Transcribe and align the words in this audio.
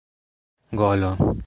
golo 0.71 1.25